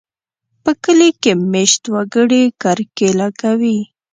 په 0.63 0.71
کلي 0.83 1.09
کې 1.21 1.31
مېشت 1.51 1.81
وګړي 1.93 2.43
کرکېله 2.61 3.27
کوي. 3.41 3.77